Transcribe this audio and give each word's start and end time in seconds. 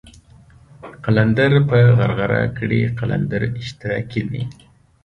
قلندر 1.03 1.51
په 1.69 1.77
غرغره 1.97 2.41
کړئ 2.57 2.81
قلندر 2.99 3.41
اشتراکي 3.61 4.21
دی. 4.31 4.43